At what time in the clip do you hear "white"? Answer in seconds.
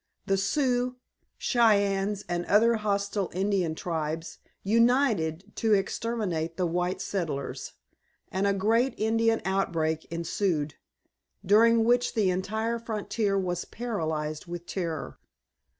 6.65-6.99